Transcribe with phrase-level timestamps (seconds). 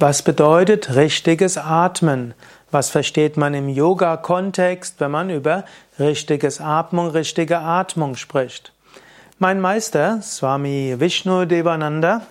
[0.00, 2.34] Was bedeutet richtiges Atmen?
[2.70, 5.64] Was versteht man im Yoga-Kontext, wenn man über
[5.98, 8.72] richtiges Atmung, richtige Atmung spricht?
[9.40, 12.22] Mein Meister, Swami Vishnu Devananda,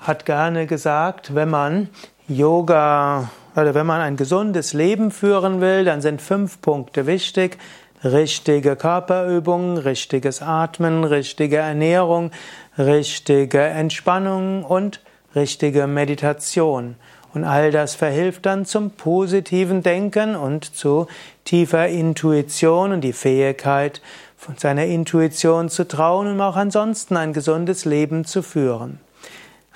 [0.00, 1.88] hat gerne gesagt, wenn man
[2.28, 7.56] Yoga oder wenn man ein gesundes Leben führen will, dann sind fünf Punkte wichtig.
[8.04, 12.30] Richtige Körperübungen, richtiges Atmen, richtige Ernährung,
[12.76, 15.00] richtige Entspannung und
[15.36, 16.96] richtige Meditation.
[17.32, 21.06] Und all das verhilft dann zum positiven Denken und zu
[21.44, 24.00] tiefer Intuition und die Fähigkeit,
[24.38, 29.00] von seiner Intuition zu trauen und auch ansonsten ein gesundes Leben zu führen.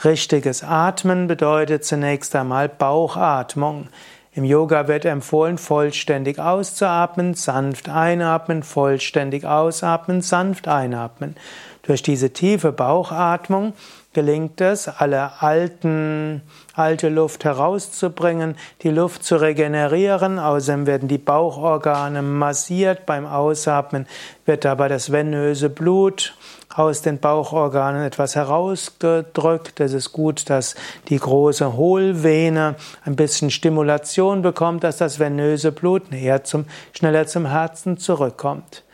[0.04, 3.88] Richtiges Atmen bedeutet zunächst einmal Bauchatmung.
[4.32, 11.36] Im Yoga wird empfohlen, vollständig auszuatmen, sanft einatmen, vollständig ausatmen, sanft einatmen.
[11.82, 13.72] Durch diese tiefe Bauchatmung
[14.12, 16.42] gelingt es, alle alten,
[16.74, 20.38] alte Luft herauszubringen, die Luft zu regenerieren.
[20.38, 23.06] Außerdem werden die Bauchorgane massiert.
[23.06, 24.06] Beim Ausatmen
[24.46, 26.34] wird dabei das venöse Blut
[26.74, 29.80] aus den Bauchorganen etwas herausgedrückt.
[29.80, 30.76] Es ist gut, dass
[31.08, 37.46] die große Hohlvene ein bisschen Stimulation bekommt, dass das venöse Blut näher zum, schneller zum
[37.46, 38.84] Herzen zurückkommt.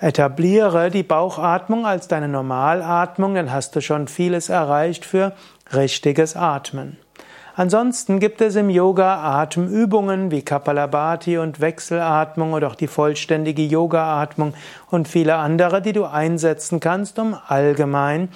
[0.00, 5.32] Etabliere die Bauchatmung als deine Normalatmung, dann hast du schon vieles erreicht für
[5.72, 6.98] richtiges Atmen.
[7.58, 14.54] Ansonsten gibt es im Yoga Atemübungen wie Kapalabhati und Wechselatmung oder auch die vollständige Yogaatmung
[14.92, 18.28] und viele andere, die du einsetzen kannst, um allgemein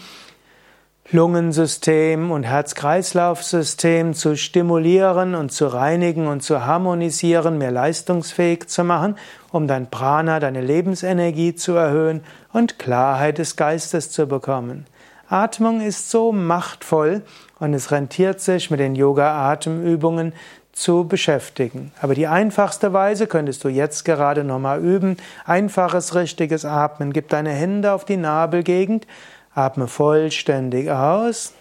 [1.12, 9.14] Lungensystem und Herz-Kreislauf-System zu stimulieren und zu reinigen und zu harmonisieren, mehr leistungsfähig zu machen,
[9.52, 14.86] um dein Prana, deine Lebensenergie zu erhöhen und Klarheit des Geistes zu bekommen.
[15.32, 17.22] Atmung ist so machtvoll
[17.58, 20.32] und es rentiert sich, mit den Yoga-Atemübungen
[20.72, 21.92] zu beschäftigen.
[22.00, 25.16] Aber die einfachste Weise könntest du jetzt gerade nochmal üben.
[25.44, 27.12] Einfaches, richtiges Atmen.
[27.12, 29.06] Gib deine Hände auf die Nabelgegend
[29.54, 31.52] Atme vollständig aus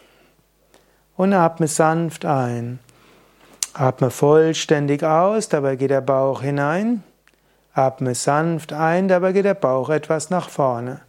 [1.18, 2.80] und atme sanft ein.
[3.74, 7.04] Atme vollständig aus, dabei geht der Bauch hinein.
[7.74, 11.02] Atme sanft ein, dabei geht der Bauch etwas nach vorne.